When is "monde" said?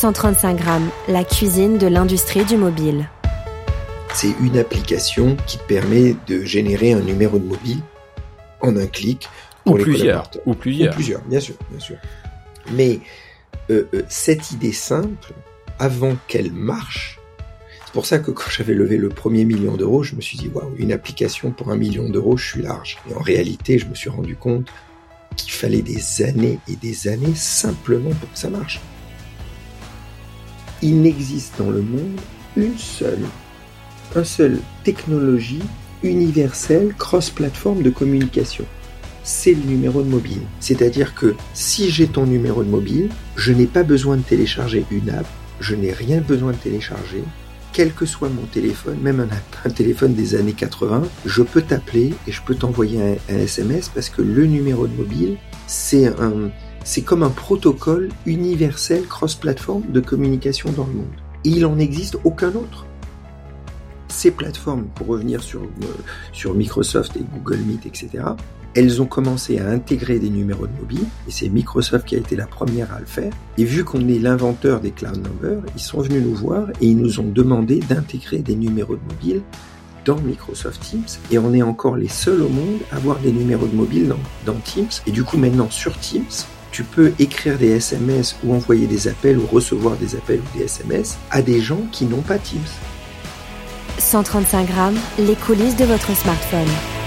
31.82-32.18, 60.94-61.06, 82.48-82.78